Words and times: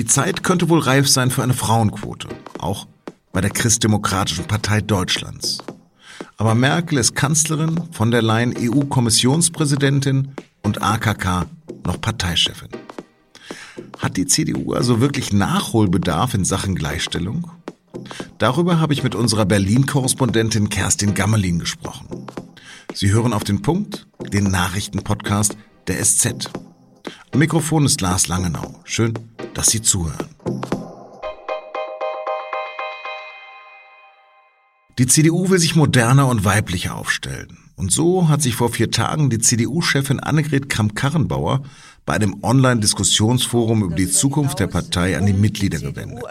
Die 0.00 0.06
Zeit 0.06 0.42
könnte 0.42 0.70
wohl 0.70 0.78
reif 0.78 1.06
sein 1.10 1.30
für 1.30 1.42
eine 1.42 1.52
Frauenquote, 1.52 2.26
auch 2.58 2.86
bei 3.34 3.42
der 3.42 3.50
Christdemokratischen 3.50 4.46
Partei 4.46 4.80
Deutschlands. 4.80 5.58
Aber 6.38 6.54
Merkel 6.54 6.96
ist 6.96 7.14
Kanzlerin, 7.14 7.78
von 7.92 8.10
der 8.10 8.22
Leyen 8.22 8.54
EU-Kommissionspräsidentin 8.56 10.32
und 10.62 10.80
AKK 10.80 11.44
noch 11.84 12.00
Parteichefin. 12.00 12.70
Hat 13.98 14.16
die 14.16 14.24
CDU 14.24 14.72
also 14.72 15.02
wirklich 15.02 15.34
Nachholbedarf 15.34 16.32
in 16.32 16.46
Sachen 16.46 16.76
Gleichstellung? 16.76 17.50
Darüber 18.38 18.80
habe 18.80 18.94
ich 18.94 19.02
mit 19.02 19.14
unserer 19.14 19.44
Berlin-Korrespondentin 19.44 20.70
Kerstin 20.70 21.12
Gammelin 21.12 21.58
gesprochen. 21.58 22.06
Sie 22.94 23.10
hören 23.12 23.34
auf 23.34 23.44
den 23.44 23.60
Punkt, 23.60 24.06
den 24.32 24.44
Nachrichtenpodcast 24.44 25.58
der 25.88 26.02
SZ. 26.02 26.48
Am 27.32 27.38
Mikrofon 27.38 27.84
ist 27.84 28.00
Lars 28.00 28.28
Langenau. 28.28 28.80
Schön, 28.84 29.12
dass 29.54 29.68
Sie 29.68 29.82
zuhören. 29.82 30.28
Die 34.98 35.06
CDU 35.06 35.48
will 35.48 35.58
sich 35.58 35.76
moderner 35.76 36.28
und 36.28 36.44
weiblicher 36.44 36.94
aufstellen. 36.94 37.69
Und 37.80 37.90
so 37.90 38.28
hat 38.28 38.42
sich 38.42 38.56
vor 38.56 38.68
vier 38.68 38.90
Tagen 38.90 39.30
die 39.30 39.38
CDU-Chefin 39.38 40.20
Annegret 40.20 40.68
Kramp-Karrenbauer 40.68 41.62
bei 42.04 42.12
einem 42.12 42.44
Online-Diskussionsforum 42.44 43.82
über 43.82 43.94
die 43.94 44.10
Zukunft 44.10 44.60
der 44.60 44.66
Partei 44.66 45.16
an 45.16 45.24
die 45.24 45.32
Mitglieder 45.32 45.78
gewendet. 45.78 46.22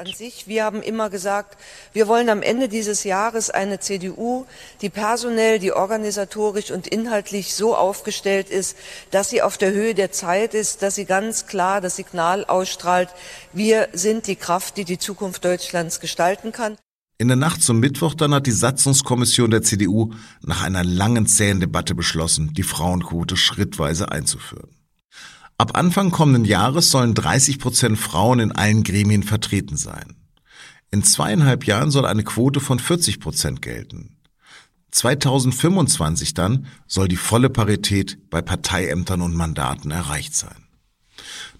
Wir 0.45 0.63
haben 0.63 0.83
immer 0.83 1.09
gesagt, 1.09 1.57
wir 1.91 2.07
wollen 2.07 2.29
am 2.29 2.43
Ende 2.43 2.69
dieses 2.69 3.03
Jahres 3.03 3.49
eine 3.49 3.79
CDU, 3.79 4.45
die 4.83 4.89
personell, 4.91 5.57
die 5.57 5.71
organisatorisch 5.71 6.69
und 6.69 6.85
inhaltlich 6.87 7.55
so 7.55 7.75
aufgestellt 7.75 8.51
ist, 8.51 8.77
dass 9.09 9.31
sie 9.31 9.41
auf 9.41 9.57
der 9.57 9.71
Höhe 9.71 9.95
der 9.95 10.11
Zeit 10.11 10.53
ist, 10.53 10.83
dass 10.83 10.93
sie 10.93 11.05
ganz 11.05 11.47
klar 11.47 11.81
das 11.81 11.95
Signal 11.95 12.45
ausstrahlt, 12.45 13.09
wir 13.53 13.89
sind 13.93 14.27
die 14.27 14.35
Kraft, 14.35 14.77
die 14.77 14.85
die 14.85 14.99
Zukunft 14.99 15.43
Deutschlands 15.45 15.99
gestalten 15.99 16.51
kann. 16.51 16.77
In 17.21 17.27
der 17.27 17.35
Nacht 17.35 17.61
zum 17.61 17.81
Mittwoch 17.81 18.13
dann 18.13 18.33
hat 18.33 18.47
die 18.47 18.51
Satzungskommission 18.51 19.51
der 19.51 19.61
CDU 19.61 20.13
nach 20.41 20.63
einer 20.63 20.85
langen 20.85 21.27
zähen 21.27 21.59
Debatte 21.59 21.93
beschlossen, 21.93 22.53
die 22.53 22.63
Frauenquote 22.63 23.35
schrittweise 23.35 24.09
einzuführen. 24.09 24.69
Ab 25.57 25.77
Anfang 25.77 26.11
kommenden 26.11 26.45
Jahres 26.45 26.91
sollen 26.91 27.13
30 27.13 27.59
Prozent 27.59 27.99
Frauen 27.99 28.39
in 28.39 28.53
allen 28.53 28.83
Gremien 28.83 29.23
vertreten 29.23 29.75
sein. 29.75 30.15
In 30.91 31.03
zweieinhalb 31.03 31.65
Jahren 31.65 31.91
soll 31.91 32.05
eine 32.05 32.23
Quote 32.23 32.61
von 32.61 32.79
40 32.79 33.19
Prozent 33.19 33.61
gelten. 33.61 34.15
2025 34.91 36.33
dann 36.33 36.67
soll 36.87 37.09
die 37.09 37.17
volle 37.17 37.49
Parität 37.49 38.29
bei 38.29 38.41
Parteiämtern 38.41 39.21
und 39.21 39.35
Mandaten 39.35 39.91
erreicht 39.91 40.35
sein. 40.35 40.68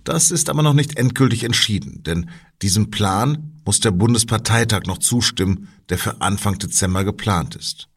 Das 0.04 0.32
ist 0.32 0.50
aber 0.50 0.64
noch 0.64 0.74
nicht 0.74 0.98
endgültig 0.98 1.44
entschieden, 1.44 2.04
denn 2.04 2.30
diesem 2.62 2.90
Plan 2.90 3.60
muss 3.66 3.80
der 3.80 3.92
Bundesparteitag 3.92 4.84
noch 4.86 4.98
zustimmen, 4.98 5.68
der 5.90 5.98
für 5.98 6.22
Anfang 6.22 6.58
Dezember 6.58 7.04
geplant 7.04 7.56
ist. 7.56 7.90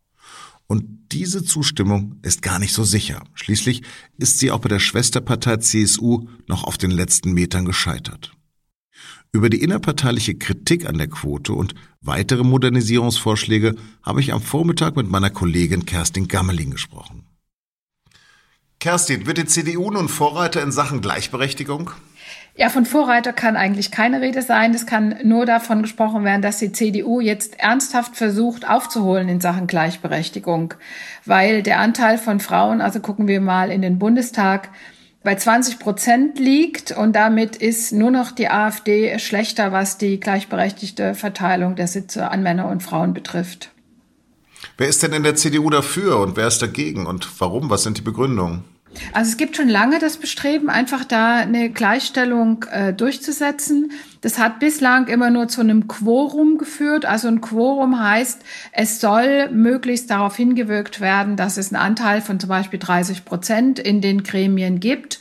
Und 0.66 1.12
diese 1.12 1.44
Zustimmung 1.44 2.16
ist 2.22 2.40
gar 2.40 2.58
nicht 2.58 2.72
so 2.72 2.84
sicher. 2.84 3.22
Schließlich 3.34 3.82
ist 4.18 4.38
sie 4.38 4.50
auch 4.50 4.60
bei 4.60 4.68
der 4.68 4.78
Schwesterpartei 4.78 5.58
CSU 5.58 6.28
noch 6.46 6.64
auf 6.64 6.78
den 6.78 6.90
letzten 6.90 7.32
Metern 7.32 7.64
gescheitert. 7.64 8.32
Über 9.32 9.48
die 9.48 9.62
innerparteiliche 9.62 10.34
Kritik 10.34 10.86
an 10.86 10.98
der 10.98 11.08
Quote 11.08 11.54
und 11.54 11.74
weitere 12.00 12.44
Modernisierungsvorschläge 12.44 13.76
habe 14.02 14.20
ich 14.20 14.32
am 14.32 14.42
Vormittag 14.42 14.96
mit 14.96 15.10
meiner 15.10 15.30
Kollegin 15.30 15.86
Kerstin 15.86 16.28
Gammeling 16.28 16.70
gesprochen. 16.70 17.24
Kerstin, 18.82 19.28
wird 19.28 19.38
die 19.38 19.46
CDU 19.46 19.92
nun 19.92 20.08
Vorreiter 20.08 20.60
in 20.60 20.72
Sachen 20.72 21.00
Gleichberechtigung? 21.00 21.92
Ja, 22.56 22.68
von 22.68 22.84
Vorreiter 22.84 23.32
kann 23.32 23.56
eigentlich 23.56 23.92
keine 23.92 24.20
Rede 24.20 24.42
sein. 24.42 24.74
Es 24.74 24.86
kann 24.86 25.20
nur 25.22 25.46
davon 25.46 25.82
gesprochen 25.82 26.24
werden, 26.24 26.42
dass 26.42 26.58
die 26.58 26.72
CDU 26.72 27.20
jetzt 27.20 27.60
ernsthaft 27.60 28.16
versucht 28.16 28.68
aufzuholen 28.68 29.28
in 29.28 29.40
Sachen 29.40 29.68
Gleichberechtigung, 29.68 30.74
weil 31.24 31.62
der 31.62 31.78
Anteil 31.78 32.18
von 32.18 32.40
Frauen, 32.40 32.80
also 32.80 32.98
gucken 32.98 33.28
wir 33.28 33.40
mal 33.40 33.70
in 33.70 33.82
den 33.82 34.00
Bundestag, 34.00 34.70
bei 35.22 35.36
20 35.36 35.78
Prozent 35.78 36.40
liegt 36.40 36.90
und 36.90 37.14
damit 37.14 37.54
ist 37.54 37.92
nur 37.92 38.10
noch 38.10 38.32
die 38.32 38.48
AfD 38.48 39.16
schlechter, 39.20 39.70
was 39.70 39.96
die 39.96 40.18
gleichberechtigte 40.18 41.14
Verteilung 41.14 41.76
der 41.76 41.86
Sitze 41.86 42.32
an 42.32 42.42
Männer 42.42 42.66
und 42.66 42.82
Frauen 42.82 43.14
betrifft. 43.14 43.70
Wer 44.82 44.88
ist 44.88 45.00
denn 45.04 45.12
in 45.12 45.22
der 45.22 45.36
CDU 45.36 45.70
dafür 45.70 46.18
und 46.18 46.36
wer 46.36 46.48
ist 46.48 46.60
dagegen 46.60 47.06
und 47.06 47.28
warum? 47.38 47.70
Was 47.70 47.84
sind 47.84 47.98
die 47.98 48.02
Begründungen? 48.02 48.64
Also 49.12 49.30
es 49.30 49.36
gibt 49.36 49.56
schon 49.56 49.68
lange 49.68 50.00
das 50.00 50.16
Bestreben, 50.16 50.68
einfach 50.68 51.04
da 51.04 51.36
eine 51.36 51.70
Gleichstellung 51.70 52.64
äh, 52.68 52.92
durchzusetzen. 52.92 53.92
Das 54.22 54.40
hat 54.40 54.58
bislang 54.58 55.06
immer 55.06 55.30
nur 55.30 55.46
zu 55.46 55.60
einem 55.60 55.86
Quorum 55.86 56.58
geführt. 56.58 57.04
Also 57.04 57.28
ein 57.28 57.40
Quorum 57.40 58.02
heißt, 58.02 58.42
es 58.72 59.00
soll 59.00 59.50
möglichst 59.50 60.10
darauf 60.10 60.34
hingewirkt 60.34 61.00
werden, 61.00 61.36
dass 61.36 61.58
es 61.58 61.72
einen 61.72 61.80
Anteil 61.80 62.20
von 62.20 62.40
zum 62.40 62.48
Beispiel 62.48 62.80
30 62.80 63.24
Prozent 63.24 63.78
in 63.78 64.00
den 64.00 64.24
Gremien 64.24 64.80
gibt. 64.80 65.20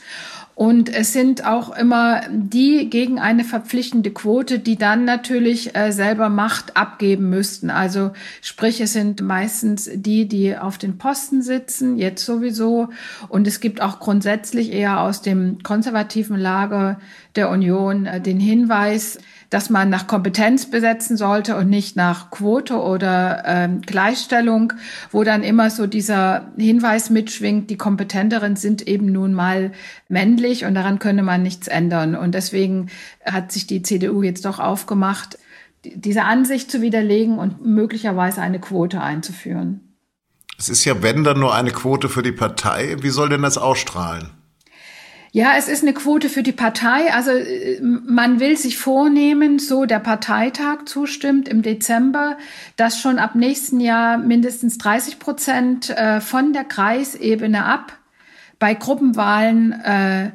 Und 0.54 0.94
es 0.94 1.12
sind 1.12 1.46
auch 1.46 1.74
immer 1.74 2.22
die 2.30 2.90
gegen 2.90 3.18
eine 3.18 3.42
verpflichtende 3.42 4.10
Quote, 4.10 4.58
die 4.58 4.76
dann 4.76 5.04
natürlich 5.04 5.74
äh, 5.74 5.92
selber 5.92 6.28
Macht 6.28 6.76
abgeben 6.76 7.30
müssten. 7.30 7.70
Also 7.70 8.10
sprich, 8.42 8.80
es 8.80 8.92
sind 8.92 9.22
meistens 9.22 9.88
die, 9.94 10.28
die 10.28 10.56
auf 10.56 10.76
den 10.76 10.98
Posten 10.98 11.40
sitzen, 11.40 11.96
jetzt 11.96 12.24
sowieso. 12.24 12.90
Und 13.28 13.46
es 13.46 13.60
gibt 13.60 13.80
auch 13.80 13.98
grundsätzlich 13.98 14.72
eher 14.72 15.00
aus 15.00 15.22
dem 15.22 15.62
konservativen 15.62 16.36
Lager 16.36 17.00
der 17.34 17.48
Union 17.48 18.04
äh, 18.04 18.20
den 18.20 18.38
Hinweis, 18.38 19.18
dass 19.52 19.68
man 19.68 19.90
nach 19.90 20.06
Kompetenz 20.06 20.70
besetzen 20.70 21.18
sollte 21.18 21.56
und 21.56 21.68
nicht 21.68 21.94
nach 21.94 22.30
Quote 22.30 22.80
oder 22.80 23.42
ähm, 23.44 23.82
Gleichstellung, 23.82 24.72
wo 25.10 25.24
dann 25.24 25.42
immer 25.42 25.68
so 25.68 25.86
dieser 25.86 26.50
Hinweis 26.56 27.10
mitschwingt, 27.10 27.68
die 27.68 27.76
Kompetenteren 27.76 28.56
sind 28.56 28.88
eben 28.88 29.12
nun 29.12 29.34
mal 29.34 29.72
männlich 30.08 30.64
und 30.64 30.74
daran 30.74 30.98
könne 30.98 31.22
man 31.22 31.42
nichts 31.42 31.68
ändern. 31.68 32.16
Und 32.16 32.34
deswegen 32.34 32.88
hat 33.26 33.52
sich 33.52 33.66
die 33.66 33.82
CDU 33.82 34.22
jetzt 34.22 34.46
doch 34.46 34.58
aufgemacht, 34.58 35.38
diese 35.84 36.22
Ansicht 36.22 36.70
zu 36.70 36.80
widerlegen 36.80 37.38
und 37.38 37.62
möglicherweise 37.62 38.40
eine 38.40 38.58
Quote 38.58 39.02
einzuführen. 39.02 39.80
Es 40.58 40.70
ist 40.70 40.86
ja, 40.86 41.02
wenn 41.02 41.24
dann 41.24 41.40
nur 41.40 41.54
eine 41.54 41.72
Quote 41.72 42.08
für 42.08 42.22
die 42.22 42.32
Partei. 42.32 42.96
Wie 43.00 43.10
soll 43.10 43.28
denn 43.28 43.42
das 43.42 43.58
ausstrahlen? 43.58 44.30
Ja, 45.34 45.54
es 45.56 45.66
ist 45.66 45.82
eine 45.82 45.94
Quote 45.94 46.28
für 46.28 46.42
die 46.42 46.52
Partei. 46.52 47.10
Also 47.10 47.30
äh, 47.30 47.80
man 47.80 48.38
will 48.38 48.58
sich 48.58 48.76
vornehmen, 48.76 49.58
so 49.58 49.86
der 49.86 49.98
Parteitag 49.98 50.84
zustimmt 50.84 51.48
im 51.48 51.62
Dezember, 51.62 52.36
dass 52.76 53.00
schon 53.00 53.18
ab 53.18 53.34
nächsten 53.34 53.80
Jahr 53.80 54.18
mindestens 54.18 54.76
30 54.76 55.18
Prozent 55.18 55.88
äh, 55.88 56.20
von 56.20 56.52
der 56.52 56.64
Kreisebene 56.64 57.64
ab 57.64 57.96
bei 58.58 58.74
Gruppenwahlen 58.74 59.72
äh, 59.72 60.32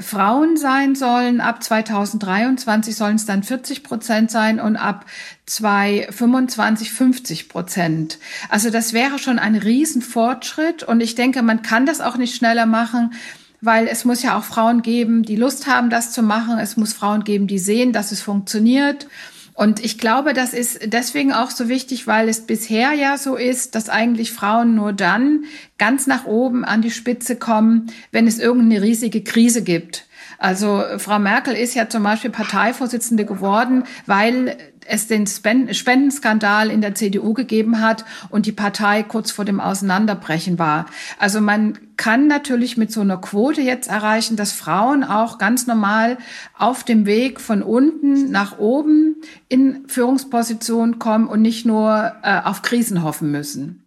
Frauen 0.00 0.56
sein 0.56 0.94
sollen. 0.94 1.42
Ab 1.42 1.62
2023 1.62 2.96
sollen 2.96 3.16
es 3.16 3.26
dann 3.26 3.42
40 3.42 3.82
Prozent 3.82 4.30
sein 4.30 4.60
und 4.60 4.76
ab 4.76 5.04
2025 5.44 6.90
50 6.90 7.50
Prozent. 7.50 8.18
Also 8.48 8.70
das 8.70 8.94
wäre 8.94 9.18
schon 9.18 9.38
ein 9.38 9.56
Riesenfortschritt 9.56 10.84
und 10.84 11.02
ich 11.02 11.14
denke, 11.14 11.42
man 11.42 11.60
kann 11.60 11.84
das 11.84 12.00
auch 12.00 12.16
nicht 12.16 12.34
schneller 12.34 12.64
machen, 12.64 13.12
weil 13.60 13.88
es 13.88 14.04
muss 14.04 14.22
ja 14.22 14.38
auch 14.38 14.44
Frauen 14.44 14.82
geben, 14.82 15.22
die 15.22 15.36
Lust 15.36 15.66
haben, 15.66 15.90
das 15.90 16.12
zu 16.12 16.22
machen. 16.22 16.58
Es 16.58 16.76
muss 16.76 16.92
Frauen 16.92 17.24
geben, 17.24 17.46
die 17.46 17.58
sehen, 17.58 17.92
dass 17.92 18.12
es 18.12 18.22
funktioniert. 18.22 19.06
Und 19.54 19.84
ich 19.84 19.98
glaube, 19.98 20.34
das 20.34 20.52
ist 20.52 20.92
deswegen 20.92 21.32
auch 21.32 21.50
so 21.50 21.68
wichtig, 21.68 22.06
weil 22.06 22.28
es 22.28 22.42
bisher 22.46 22.92
ja 22.92 23.18
so 23.18 23.34
ist, 23.34 23.74
dass 23.74 23.88
eigentlich 23.88 24.30
Frauen 24.30 24.76
nur 24.76 24.92
dann 24.92 25.44
ganz 25.78 26.06
nach 26.06 26.26
oben 26.26 26.64
an 26.64 26.80
die 26.80 26.92
Spitze 26.92 27.34
kommen, 27.34 27.90
wenn 28.12 28.28
es 28.28 28.38
irgendeine 28.38 28.82
riesige 28.82 29.24
Krise 29.24 29.62
gibt. 29.62 30.06
Also 30.38 30.84
Frau 30.98 31.18
Merkel 31.18 31.54
ist 31.54 31.74
ja 31.74 31.88
zum 31.88 32.04
Beispiel 32.04 32.30
Parteivorsitzende 32.30 33.24
geworden, 33.24 33.84
weil 34.06 34.56
es 34.88 35.06
den 35.06 35.26
Spendenskandal 35.26 36.70
in 36.70 36.80
der 36.80 36.94
CDU 36.94 37.34
gegeben 37.34 37.80
hat 37.80 38.04
und 38.30 38.46
die 38.46 38.52
Partei 38.52 39.02
kurz 39.02 39.30
vor 39.30 39.44
dem 39.44 39.60
Auseinanderbrechen 39.60 40.58
war. 40.58 40.86
Also 41.18 41.40
man 41.40 41.78
kann 41.96 42.26
natürlich 42.26 42.76
mit 42.76 42.90
so 42.90 43.00
einer 43.00 43.18
Quote 43.18 43.60
jetzt 43.60 43.88
erreichen, 43.88 44.36
dass 44.36 44.52
Frauen 44.52 45.04
auch 45.04 45.38
ganz 45.38 45.66
normal 45.66 46.18
auf 46.56 46.84
dem 46.84 47.04
Weg 47.04 47.40
von 47.40 47.62
unten 47.62 48.30
nach 48.30 48.58
oben 48.58 49.16
in 49.48 49.84
Führungspositionen 49.88 50.98
kommen 50.98 51.26
und 51.26 51.42
nicht 51.42 51.66
nur 51.66 52.12
äh, 52.22 52.40
auf 52.42 52.62
Krisen 52.62 53.02
hoffen 53.02 53.30
müssen. 53.30 53.84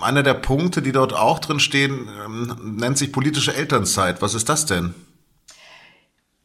Einer 0.00 0.22
der 0.22 0.34
Punkte, 0.34 0.80
die 0.82 0.92
dort 0.92 1.12
auch 1.12 1.38
drin 1.40 1.60
stehen, 1.60 2.08
ähm, 2.24 2.76
nennt 2.78 2.96
sich 2.96 3.12
politische 3.12 3.54
Elternzeit. 3.54 4.22
Was 4.22 4.34
ist 4.34 4.48
das 4.48 4.66
denn? 4.66 4.94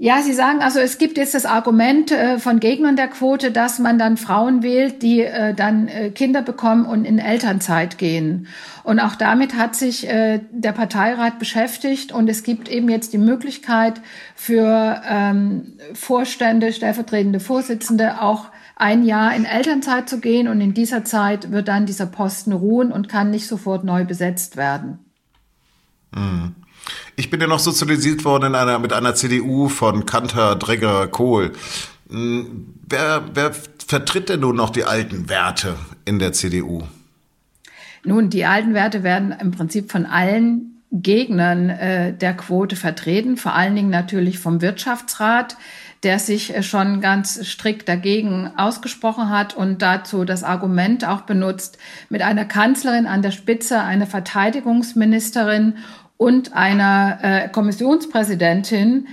Ja, 0.02 0.22
Sie 0.22 0.32
sagen 0.32 0.62
also, 0.62 0.80
es 0.80 0.98
gibt 0.98 1.18
jetzt 1.18 1.34
das 1.34 1.46
Argument 1.46 2.10
äh, 2.14 2.40
von 2.40 2.62
Gegnern 2.62 2.96
der 2.96 3.10
Quote, 3.10 3.52
dass 3.52 3.80
man 3.80 4.00
dann 4.00 4.16
Frauen 4.16 4.64
wählt, 4.64 5.02
die 5.04 5.20
äh, 5.20 5.54
dann 5.54 5.90
äh, 5.90 6.10
Kinder 6.10 6.42
bekommen 6.42 6.86
und 6.86 7.04
in 7.04 7.20
Elternzeit 7.20 7.98
gehen. 7.98 8.48
Und 8.86 9.02
auch 9.02 9.16
damit 9.16 9.58
hat 9.58 9.76
sich 9.76 10.08
äh, 10.08 10.40
der 10.52 10.72
Parteirat 10.72 11.38
beschäftigt 11.38 12.14
und 12.14 12.30
es 12.30 12.44
gibt 12.44 12.70
eben 12.70 12.88
jetzt 12.88 13.12
die 13.12 13.18
Möglichkeit 13.18 14.00
für 14.36 15.02
ähm, 15.06 15.74
Vorstände, 15.94 16.72
stellvertretende 16.72 17.42
Vorsitzende 17.42 18.22
auch 18.22 18.46
ein 18.78 19.04
Jahr 19.04 19.36
in 19.36 19.44
Elternzeit 19.44 20.08
zu 20.08 20.22
gehen 20.22 20.48
und 20.48 20.62
in 20.62 20.74
dieser 20.74 21.04
Zeit 21.04 21.52
wird 21.52 21.68
dann 21.68 21.86
dieser 21.86 22.06
Posten 22.06 22.54
ruhen 22.54 22.94
und 22.94 23.10
kann 23.10 23.32
nicht 23.32 23.48
sofort 23.48 23.84
neu 23.84 24.06
besetzt 24.06 24.56
werden. 24.56 25.00
Mhm. 26.16 26.56
Ich 27.16 27.30
bin 27.30 27.42
ja 27.42 27.48
noch 27.48 27.60
sozialisiert 27.60 28.26
worden 28.26 28.46
in 28.46 28.56
einer, 28.56 28.80
mit 28.80 28.94
einer 28.94 29.16
CDU 29.16 29.70
von 29.70 30.06
Kanter, 30.06 30.56
Dregger, 30.56 31.08
Kohl. 31.08 31.54
Hm, 32.10 32.76
wer, 32.88 33.24
wer 33.34 33.52
vertritt 33.86 34.30
denn 34.30 34.42
nun 34.42 34.56
noch 34.56 34.70
die 34.70 34.86
alten 34.86 35.30
Werte 35.30 35.76
in 36.06 36.20
der 36.20 36.34
CDU? 36.34 36.84
Nun, 38.04 38.30
die 38.30 38.46
alten 38.46 38.74
Werte 38.74 39.04
werden 39.04 39.36
im 39.40 39.52
Prinzip 39.52 39.92
von 39.92 40.06
allen 40.06 40.82
Gegnern 40.92 41.70
äh, 41.70 42.14
der 42.14 42.34
Quote 42.36 42.76
vertreten, 42.76 43.38
vor 43.38 43.54
allen 43.54 43.76
Dingen 43.76 43.92
natürlich 43.92 44.40
vom 44.40 44.62
Wirtschaftsrat, 44.62 45.56
der 46.02 46.18
sich 46.18 46.56
äh, 46.56 46.64
schon 46.64 47.00
ganz 47.02 47.46
strikt 47.46 47.88
dagegen 47.88 48.52
ausgesprochen 48.58 49.30
hat 49.30 49.54
und 49.54 49.82
dazu 49.84 50.26
das 50.26 50.44
Argument 50.44 51.06
auch 51.06 51.22
benutzt, 51.22 51.78
mit 52.10 52.24
einer 52.24 52.46
Kanzlerin 52.46 53.06
an 53.06 53.22
der 53.22 53.32
Spitze, 53.32 53.82
einer 53.82 54.08
Verteidigungsministerin 54.08 55.76
und 56.20 56.52
einer 56.52 57.20
äh, 57.22 57.48
Kommissionspräsidentin 57.48 59.08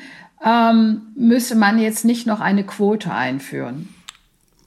ähm, 0.44 1.02
müsse 1.14 1.54
man 1.54 1.78
jetzt 1.78 2.04
nicht 2.04 2.26
noch 2.26 2.40
eine 2.40 2.64
Quote 2.64 3.12
einführen. 3.12 3.94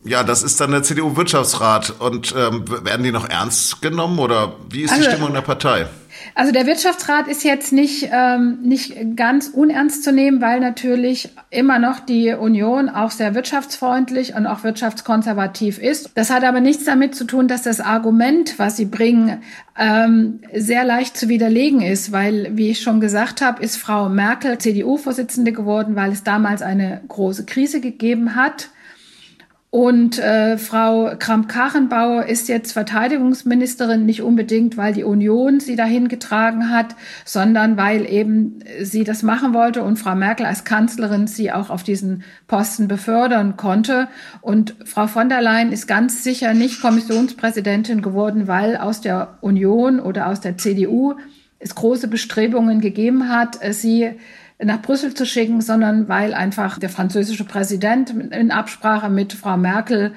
Ja, 0.06 0.24
das 0.24 0.42
ist 0.44 0.62
dann 0.62 0.72
der 0.72 0.82
CDU-Wirtschaftsrat. 0.82 2.00
Und 2.00 2.34
ähm, 2.38 2.64
werden 2.86 3.04
die 3.04 3.12
noch 3.12 3.28
ernst 3.28 3.82
genommen 3.82 4.20
oder 4.20 4.54
wie 4.70 4.84
ist 4.84 4.92
also, 4.92 5.04
die 5.04 5.10
Stimmung 5.10 5.28
in 5.28 5.34
der 5.34 5.42
Partei? 5.42 5.88
Also 6.36 6.52
der 6.52 6.66
Wirtschaftsrat 6.66 7.28
ist 7.28 7.44
jetzt 7.44 7.74
nicht, 7.74 8.10
ähm, 8.12 8.60
nicht 8.62 8.96
ganz 9.16 9.48
unernst 9.48 10.04
zu 10.04 10.12
nehmen, 10.12 10.42
weil 10.42 10.60
natürlich 10.60 11.30
immer 11.50 11.80
noch 11.80 12.00
die 12.00 12.32
Union 12.34 12.90
auch 12.90 13.12
sehr 13.12 13.36
wirtschaftsfreundlich 13.36 14.36
und 14.36 14.46
auch 14.46 14.64
wirtschaftskonservativ 14.64 15.80
ist. 15.80 16.12
Das 16.16 16.30
hat 16.30 16.44
aber 16.44 16.60
nichts 16.60 16.86
damit 16.86 17.16
zu 17.16 17.26
tun, 17.26 17.48
dass 17.48 17.64
das 17.64 17.80
Argument, 17.80 18.58
was 18.58 18.78
sie 18.78 18.86
bringen, 18.86 19.42
ähm, 19.78 20.40
sehr 20.54 20.84
leicht 20.84 21.18
zu 21.18 21.30
widerlegen 21.30 21.82
ist, 21.82 22.12
weil, 22.12 22.52
wie 22.54 22.70
ich 22.70 22.82
schon 22.82 23.00
gesagt 23.00 23.42
habe, 23.42 23.64
ist 23.64 23.78
Frau 23.78 24.10
Merkel 24.10 24.58
CDU-Vorsitzende 24.58 25.52
geworden, 25.52 25.96
weil 25.96 26.12
es 26.12 26.24
damals 26.24 26.62
eine 26.62 27.02
große 27.08 27.46
Krise 27.46 27.82
gegeben 27.82 28.36
hat 28.36 28.70
und 29.72 30.18
äh, 30.18 30.58
Frau 30.58 31.12
Kramp-Karrenbauer 31.20 32.26
ist 32.26 32.48
jetzt 32.48 32.72
Verteidigungsministerin 32.72 34.04
nicht 34.04 34.24
unbedingt, 34.24 34.78
weil 34.78 34.94
die 34.94 35.04
Union 35.04 35.60
sie 35.60 35.76
dahin 35.76 36.08
getragen 36.08 36.72
hat, 36.72 36.96
sondern 37.24 37.78
weil 37.78 38.10
eben 38.10 38.64
sie 38.82 39.04
das 39.04 39.22
machen 39.22 39.54
wollte 39.54 39.84
und 39.84 39.98
Frau 39.98 40.16
Merkel 40.16 40.48
als 40.48 40.64
Kanzlerin 40.64 41.28
sie 41.28 41.52
auch 41.52 41.70
auf 41.70 41.84
diesen 41.84 42.24
Posten 42.48 42.88
befördern 42.88 43.58
konnte. 43.58 44.08
Und 44.42 44.74
Frau 44.86 45.06
von 45.06 45.30
der 45.30 45.44
Leyen 45.44 45.72
ist 45.72 45.86
ganz 45.86 46.24
sicher 46.24 46.56
nicht 46.56 46.82
Kommissionspräsidentin 46.82 48.02
geworden, 48.02 48.48
weil 48.48 48.76
aus 48.76 49.02
der 49.02 49.38
Union 49.42 50.00
oder 50.00 50.30
aus 50.30 50.42
der 50.42 50.58
CDU 50.58 51.14
es 51.60 51.76
große 51.76 52.08
Bestrebungen 52.08 52.82
gegeben 52.82 53.30
hat, 53.30 53.60
sie 53.72 54.16
nach 54.64 54.82
Brüssel 54.82 55.14
zu 55.14 55.26
schicken, 55.26 55.62
sondern 55.62 56.10
weil 56.10 56.34
einfach 56.34 56.80
der 56.80 56.90
französische 56.90 57.46
Präsident 57.46 58.10
in 58.10 58.52
Absprache 58.52 59.10
mit 59.10 59.34
Frau 59.34 59.58
Merkel 59.58 60.14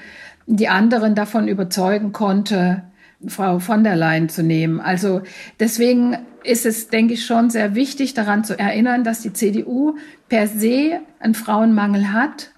die 0.46 0.68
anderen 0.68 1.14
davon 1.14 1.46
überzeugen 1.46 2.12
konnte, 2.12 2.82
Frau 3.28 3.60
von 3.60 3.84
der 3.84 3.94
Leyen 3.94 4.28
zu 4.28 4.42
nehmen. 4.42 4.80
Also 4.80 5.22
deswegen 5.60 6.16
ist 6.42 6.66
es, 6.66 6.88
denke 6.88 7.14
ich, 7.14 7.24
schon 7.24 7.50
sehr 7.50 7.76
wichtig, 7.76 8.14
daran 8.14 8.42
zu 8.44 8.58
erinnern, 8.58 9.04
dass 9.04 9.20
die 9.20 9.32
CDU 9.32 9.96
per 10.28 10.48
se 10.48 11.00
einen 11.20 11.34
Frauenmangel 11.34 12.12
hat 12.12 12.50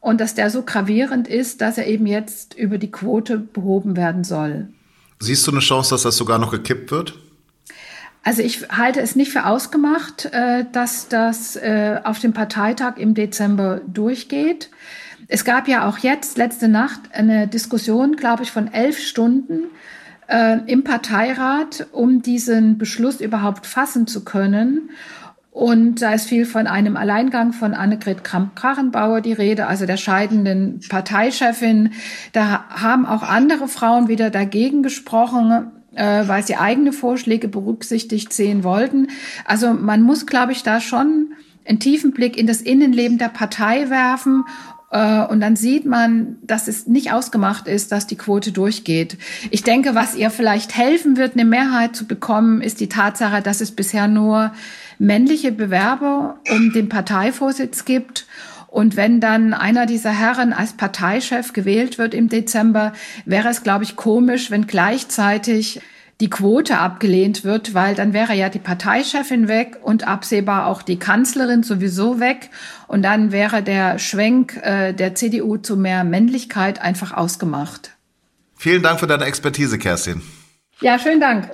und 0.00 0.20
dass 0.20 0.34
der 0.34 0.48
so 0.48 0.62
gravierend 0.62 1.28
ist, 1.28 1.60
dass 1.60 1.76
er 1.76 1.86
eben 1.86 2.06
jetzt 2.06 2.54
über 2.54 2.78
die 2.78 2.90
Quote 2.90 3.38
behoben 3.38 3.96
werden 3.96 4.24
soll. 4.24 4.68
Siehst 5.18 5.46
du 5.46 5.50
eine 5.50 5.60
Chance, 5.60 5.90
dass 5.90 6.02
das 6.02 6.16
sogar 6.16 6.38
noch 6.38 6.50
gekippt 6.50 6.90
wird? 6.90 7.18
Also 8.26 8.42
ich 8.42 8.68
halte 8.70 9.00
es 9.00 9.14
nicht 9.14 9.30
für 9.30 9.46
ausgemacht, 9.46 10.24
äh, 10.32 10.64
dass 10.72 11.06
das 11.06 11.54
äh, 11.54 12.00
auf 12.02 12.18
dem 12.18 12.32
Parteitag 12.32 12.96
im 12.96 13.14
Dezember 13.14 13.80
durchgeht. 13.86 14.68
Es 15.28 15.44
gab 15.44 15.68
ja 15.68 15.88
auch 15.88 15.98
jetzt, 15.98 16.36
letzte 16.36 16.66
Nacht, 16.66 16.98
eine 17.12 17.46
Diskussion, 17.46 18.16
glaube 18.16 18.42
ich, 18.42 18.50
von 18.50 18.66
elf 18.66 18.98
Stunden 18.98 19.66
äh, 20.26 20.58
im 20.66 20.82
Parteirat, 20.82 21.86
um 21.92 22.20
diesen 22.20 22.78
Beschluss 22.78 23.20
überhaupt 23.20 23.64
fassen 23.64 24.08
zu 24.08 24.24
können. 24.24 24.90
Und 25.52 26.02
da 26.02 26.12
ist 26.12 26.26
viel 26.26 26.46
von 26.46 26.66
einem 26.66 26.96
Alleingang 26.96 27.52
von 27.52 27.74
Annegret 27.74 28.24
Kramp-Karrenbauer 28.24 29.20
die 29.20 29.34
Rede, 29.34 29.68
also 29.68 29.86
der 29.86 29.98
scheidenden 29.98 30.80
Parteichefin. 30.88 31.92
Da 32.32 32.64
haben 32.70 33.06
auch 33.06 33.22
andere 33.22 33.68
Frauen 33.68 34.08
wieder 34.08 34.30
dagegen 34.30 34.82
gesprochen 34.82 35.70
äh, 35.96 36.28
weil 36.28 36.46
sie 36.46 36.56
eigene 36.56 36.92
Vorschläge 36.92 37.48
berücksichtigt 37.48 38.32
sehen 38.32 38.62
wollten. 38.64 39.08
Also 39.44 39.72
man 39.72 40.02
muss, 40.02 40.26
glaube 40.26 40.52
ich, 40.52 40.62
da 40.62 40.80
schon 40.80 41.32
einen 41.66 41.80
tiefen 41.80 42.12
Blick 42.12 42.36
in 42.36 42.46
das 42.46 42.60
Innenleben 42.60 43.18
der 43.18 43.28
Partei 43.28 43.90
werfen 43.90 44.44
äh, 44.90 45.24
und 45.26 45.40
dann 45.40 45.56
sieht 45.56 45.84
man, 45.84 46.36
dass 46.42 46.68
es 46.68 46.86
nicht 46.86 47.12
ausgemacht 47.12 47.66
ist, 47.66 47.92
dass 47.92 48.06
die 48.06 48.16
Quote 48.16 48.52
durchgeht. 48.52 49.18
Ich 49.50 49.62
denke, 49.62 49.94
was 49.94 50.14
ihr 50.14 50.30
vielleicht 50.30 50.76
helfen 50.76 51.16
wird, 51.16 51.34
eine 51.34 51.44
Mehrheit 51.44 51.96
zu 51.96 52.06
bekommen, 52.06 52.60
ist 52.60 52.80
die 52.80 52.88
Tatsache, 52.88 53.42
dass 53.42 53.60
es 53.60 53.72
bisher 53.72 54.08
nur 54.08 54.52
männliche 54.98 55.52
Bewerber 55.52 56.38
um 56.50 56.72
den 56.72 56.88
Parteivorsitz 56.88 57.84
gibt. 57.84 58.26
Und 58.68 58.96
wenn 58.96 59.20
dann 59.20 59.54
einer 59.54 59.86
dieser 59.86 60.10
Herren 60.10 60.52
als 60.52 60.74
Parteichef 60.74 61.52
gewählt 61.52 61.98
wird 61.98 62.14
im 62.14 62.28
Dezember, 62.28 62.92
wäre 63.24 63.48
es, 63.48 63.62
glaube 63.62 63.84
ich, 63.84 63.96
komisch, 63.96 64.50
wenn 64.50 64.66
gleichzeitig 64.66 65.80
die 66.20 66.30
Quote 66.30 66.78
abgelehnt 66.78 67.44
wird, 67.44 67.74
weil 67.74 67.94
dann 67.94 68.12
wäre 68.12 68.34
ja 68.34 68.48
die 68.48 68.58
Parteichefin 68.58 69.48
weg 69.48 69.78
und 69.82 70.06
absehbar 70.08 70.66
auch 70.66 70.82
die 70.82 70.98
Kanzlerin 70.98 71.62
sowieso 71.62 72.20
weg. 72.20 72.50
Und 72.88 73.02
dann 73.02 73.32
wäre 73.32 73.62
der 73.62 73.98
Schwenk 73.98 74.56
äh, 74.62 74.94
der 74.94 75.14
CDU 75.14 75.58
zu 75.58 75.76
mehr 75.76 76.04
Männlichkeit 76.04 76.80
einfach 76.80 77.12
ausgemacht. 77.12 77.92
Vielen 78.56 78.82
Dank 78.82 79.00
für 79.00 79.06
deine 79.06 79.24
Expertise, 79.24 79.78
Kerstin. 79.78 80.22
Ja, 80.80 80.98
schönen 80.98 81.20
Dank. 81.20 81.50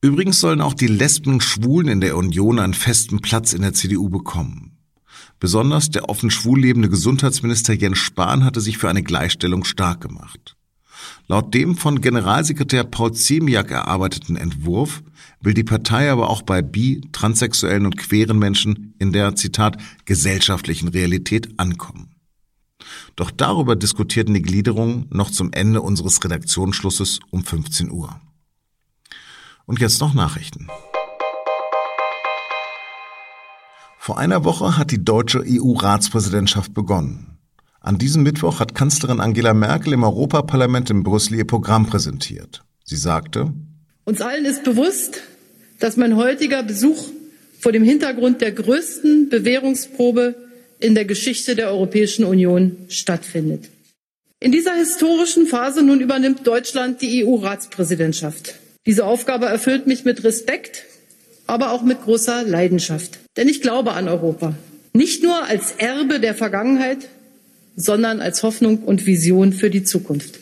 Übrigens 0.00 0.40
sollen 0.40 0.60
auch 0.60 0.74
die 0.74 0.86
Lesben 0.86 1.34
und 1.34 1.42
Schwulen 1.42 1.88
in 1.88 2.00
der 2.00 2.16
Union 2.16 2.58
einen 2.58 2.74
festen 2.74 3.20
Platz 3.20 3.52
in 3.52 3.62
der 3.62 3.72
CDU 3.72 4.08
bekommen. 4.10 4.67
Besonders 5.40 5.90
der 5.90 6.08
offen 6.08 6.30
schwul 6.30 6.60
lebende 6.60 6.88
Gesundheitsminister 6.88 7.74
Jens 7.74 7.98
Spahn 7.98 8.44
hatte 8.44 8.60
sich 8.60 8.78
für 8.78 8.88
eine 8.88 9.02
Gleichstellung 9.02 9.64
stark 9.64 10.00
gemacht. 10.00 10.56
Laut 11.28 11.54
dem 11.54 11.76
von 11.76 12.00
Generalsekretär 12.00 12.84
Paul 12.84 13.12
Ziemiak 13.12 13.70
erarbeiteten 13.70 14.36
Entwurf 14.36 15.02
will 15.40 15.54
die 15.54 15.64
Partei 15.64 16.10
aber 16.10 16.30
auch 16.30 16.42
bei 16.42 16.62
bi-, 16.62 17.02
transsexuellen 17.12 17.86
und 17.86 17.96
queeren 17.96 18.38
Menschen 18.38 18.94
in 18.98 19.12
der, 19.12 19.36
Zitat, 19.36 19.76
gesellschaftlichen 20.06 20.88
Realität 20.88 21.58
ankommen. 21.58 22.14
Doch 23.14 23.30
darüber 23.30 23.76
diskutierten 23.76 24.34
die 24.34 24.42
Gliederungen 24.42 25.06
noch 25.10 25.30
zum 25.30 25.52
Ende 25.52 25.82
unseres 25.82 26.22
Redaktionsschlusses 26.24 27.20
um 27.30 27.44
15 27.44 27.90
Uhr. 27.90 28.20
Und 29.66 29.80
jetzt 29.80 30.00
noch 30.00 30.14
Nachrichten. 30.14 30.68
Vor 33.98 34.16
einer 34.16 34.44
Woche 34.44 34.78
hat 34.78 34.90
die 34.90 35.04
deutsche 35.04 35.44
EU-Ratspräsidentschaft 35.46 36.72
begonnen. 36.72 37.38
An 37.80 37.98
diesem 37.98 38.22
Mittwoch 38.22 38.60
hat 38.60 38.74
Kanzlerin 38.74 39.20
Angela 39.20 39.54
Merkel 39.54 39.92
im 39.92 40.04
Europaparlament 40.04 40.88
in 40.90 41.02
Brüssel 41.02 41.34
ihr 41.34 41.46
Programm 41.46 41.86
präsentiert. 41.86 42.62
Sie 42.84 42.96
sagte, 42.96 43.52
Uns 44.04 44.20
allen 44.20 44.44
ist 44.44 44.64
bewusst, 44.64 45.20
dass 45.80 45.96
mein 45.96 46.16
heutiger 46.16 46.62
Besuch 46.62 47.04
vor 47.60 47.72
dem 47.72 47.82
Hintergrund 47.82 48.40
der 48.40 48.52
größten 48.52 49.28
Bewährungsprobe 49.28 50.34
in 50.80 50.94
der 50.94 51.04
Geschichte 51.04 51.56
der 51.56 51.70
Europäischen 51.70 52.24
Union 52.24 52.76
stattfindet. 52.88 53.68
In 54.40 54.52
dieser 54.52 54.74
historischen 54.74 55.46
Phase 55.46 55.82
nun 55.82 56.00
übernimmt 56.00 56.46
Deutschland 56.46 57.02
die 57.02 57.24
EU-Ratspräsidentschaft. 57.24 58.54
Diese 58.86 59.04
Aufgabe 59.04 59.46
erfüllt 59.46 59.86
mich 59.86 60.04
mit 60.04 60.22
Respekt 60.24 60.84
aber 61.48 61.72
auch 61.72 61.82
mit 61.82 62.02
großer 62.02 62.44
Leidenschaft. 62.44 63.18
Denn 63.38 63.48
ich 63.48 63.62
glaube 63.62 63.92
an 63.92 64.08
Europa. 64.08 64.54
Nicht 64.92 65.22
nur 65.22 65.44
als 65.44 65.70
Erbe 65.70 66.18
der 66.18 66.34
Vergangenheit, 66.34 67.08
sondern 67.76 68.20
als 68.20 68.42
Hoffnung 68.42 68.78
und 68.78 69.06
Vision 69.06 69.52
für 69.52 69.70
die 69.70 69.84
Zukunft. 69.84 70.40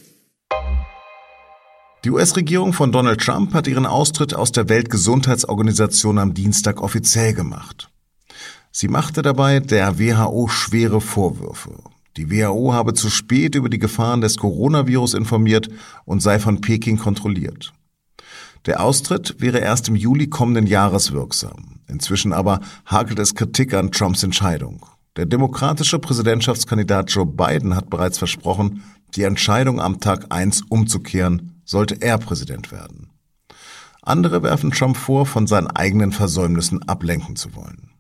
Die 2.07 2.11
US-Regierung 2.11 2.73
von 2.73 2.93
Donald 2.93 3.21
Trump 3.21 3.53
hat 3.53 3.67
ihren 3.67 3.85
Austritt 3.85 4.33
aus 4.33 4.51
der 4.51 4.71
Weltgesundheitsorganisation 4.71 6.19
am 6.19 6.33
Dienstag 6.33 6.81
offiziell 6.81 7.35
gemacht. 7.35 7.91
Sie 8.73 8.89
machte 8.89 9.21
dabei 9.21 9.61
der 9.61 9.99
WHO 9.99 10.49
schwere 10.49 11.03
Vorwürfe. 11.03 11.75
Die 12.17 12.31
WHO 12.31 12.73
habe 12.73 12.95
zu 12.95 13.11
spät 13.11 13.57
über 13.57 13.69
die 13.69 13.79
Gefahren 13.79 14.23
des 14.23 14.39
Coronavirus 14.39 15.13
informiert 15.13 15.69
und 16.07 16.23
sei 16.23 16.39
von 16.39 16.63
Peking 16.63 16.97
kontrolliert. 16.97 17.75
Der 18.67 18.81
Austritt 18.83 19.37
wäre 19.39 19.59
erst 19.59 19.89
im 19.89 19.95
Juli 19.95 20.27
kommenden 20.27 20.67
Jahres 20.67 21.13
wirksam. 21.13 21.81
Inzwischen 21.87 22.33
aber 22.33 22.61
hakelt 22.85 23.21
es 23.21 23.37
Kritik 23.37 23.73
an 23.73 23.93
Trumps 23.93 24.25
Entscheidung. 24.25 24.85
Der 25.15 25.25
demokratische 25.25 26.01
Präsidentschaftskandidat 26.01 27.11
Joe 27.11 27.27
Biden 27.27 27.77
hat 27.77 27.89
bereits 27.91 28.19
versprochen, 28.19 28.83
die 29.15 29.23
Entscheidung 29.23 29.81
am 29.81 30.01
Tag 30.01 30.27
1 30.31 30.63
umzukehren, 30.69 31.63
sollte 31.65 32.03
er 32.03 32.19
Präsident 32.19 32.73
werden. 32.73 33.11
Andere 34.03 34.43
werfen 34.43 34.73
Trump 34.73 34.97
vor, 34.97 35.27
von 35.27 35.47
seinen 35.47 35.69
eigenen 35.69 36.13
Versäumnissen 36.13 36.83
ablenken 36.89 37.37
zu 37.37 37.55
wollen. 37.55 37.91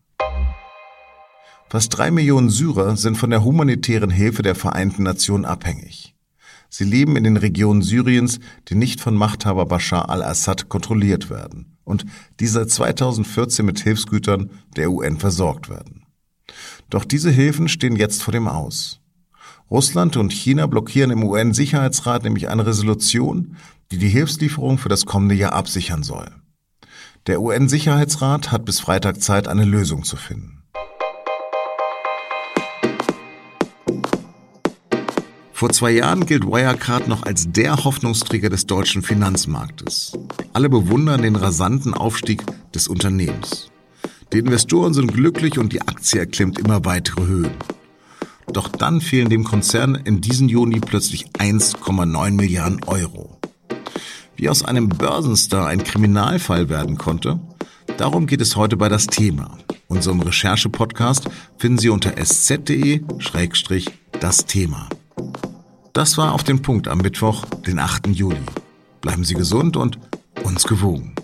Fast 1.70 1.96
drei 1.96 2.10
Millionen 2.10 2.50
Syrer 2.50 2.96
sind 2.96 3.16
von 3.16 3.30
der 3.30 3.44
humanitären 3.44 4.10
Hilfe 4.10 4.42
der 4.42 4.54
Vereinten 4.54 5.04
Nationen 5.04 5.44
abhängig. 5.44 6.15
Sie 6.68 6.84
leben 6.84 7.16
in 7.16 7.24
den 7.24 7.36
Regionen 7.36 7.82
Syriens, 7.82 8.38
die 8.68 8.74
nicht 8.74 9.00
von 9.00 9.14
Machthaber 9.14 9.66
Bashar 9.66 10.08
al-Assad 10.10 10.68
kontrolliert 10.68 11.30
werden 11.30 11.76
und 11.84 12.04
die 12.40 12.46
seit 12.46 12.70
2014 12.70 13.64
mit 13.64 13.80
Hilfsgütern 13.80 14.50
der 14.76 14.90
UN 14.90 15.18
versorgt 15.18 15.68
werden. 15.68 16.04
Doch 16.90 17.04
diese 17.04 17.30
Hilfen 17.30 17.68
stehen 17.68 17.96
jetzt 17.96 18.22
vor 18.22 18.32
dem 18.32 18.48
Aus. 18.48 19.00
Russland 19.70 20.16
und 20.16 20.32
China 20.32 20.66
blockieren 20.66 21.10
im 21.10 21.24
UN-Sicherheitsrat 21.24 22.22
nämlich 22.22 22.48
eine 22.48 22.66
Resolution, 22.66 23.56
die 23.90 23.98
die 23.98 24.08
Hilfslieferung 24.08 24.78
für 24.78 24.88
das 24.88 25.06
kommende 25.06 25.34
Jahr 25.34 25.52
absichern 25.52 26.02
soll. 26.02 26.30
Der 27.26 27.40
UN-Sicherheitsrat 27.40 28.52
hat 28.52 28.64
bis 28.64 28.78
Freitag 28.78 29.20
Zeit, 29.20 29.48
eine 29.48 29.64
Lösung 29.64 30.04
zu 30.04 30.16
finden. 30.16 30.55
Vor 35.56 35.70
zwei 35.70 35.92
Jahren 35.92 36.26
gilt 36.26 36.44
Wirecard 36.44 37.08
noch 37.08 37.22
als 37.22 37.50
der 37.50 37.82
Hoffnungsträger 37.82 38.50
des 38.50 38.66
deutschen 38.66 39.00
Finanzmarktes. 39.00 40.12
Alle 40.52 40.68
bewundern 40.68 41.22
den 41.22 41.34
rasanten 41.34 41.94
Aufstieg 41.94 42.42
des 42.74 42.88
Unternehmens. 42.88 43.70
Die 44.34 44.40
Investoren 44.40 44.92
sind 44.92 45.14
glücklich 45.14 45.58
und 45.58 45.72
die 45.72 45.80
Aktie 45.80 46.20
erklimmt 46.20 46.58
immer 46.58 46.84
weitere 46.84 47.24
Höhen. 47.24 47.56
Doch 48.52 48.68
dann 48.68 49.00
fehlen 49.00 49.30
dem 49.30 49.44
Konzern 49.44 49.94
in 49.94 50.20
diesem 50.20 50.50
Juni 50.50 50.78
plötzlich 50.78 51.30
1,9 51.38 52.32
Milliarden 52.32 52.84
Euro. 52.84 53.38
Wie 54.36 54.50
aus 54.50 54.62
einem 54.62 54.90
Börsenstar 54.90 55.68
ein 55.68 55.82
Kriminalfall 55.82 56.68
werden 56.68 56.98
konnte, 56.98 57.40
darum 57.96 58.26
geht 58.26 58.42
es 58.42 58.56
heute 58.56 58.76
bei 58.76 58.90
das 58.90 59.06
Thema. 59.06 59.56
Unserem 59.88 60.20
Recherche-Podcast 60.20 61.30
finden 61.56 61.78
Sie 61.78 61.88
unter 61.88 62.18
sz.de-das 62.18 62.84
Thema. 64.44 64.90
Das 65.96 66.18
war 66.18 66.34
auf 66.34 66.44
den 66.44 66.60
Punkt 66.60 66.88
am 66.88 66.98
Mittwoch, 66.98 67.46
den 67.66 67.78
8. 67.78 68.08
Juli. 68.08 68.36
Bleiben 69.00 69.24
Sie 69.24 69.32
gesund 69.32 69.78
und 69.78 69.98
uns 70.42 70.64
gewogen. 70.64 71.14